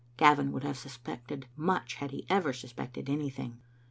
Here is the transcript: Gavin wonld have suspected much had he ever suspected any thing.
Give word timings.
Gavin 0.17 0.51
wonld 0.51 0.63
have 0.63 0.79
suspected 0.79 1.45
much 1.55 1.93
had 1.97 2.09
he 2.09 2.25
ever 2.27 2.53
suspected 2.53 3.07
any 3.07 3.29
thing. 3.29 3.61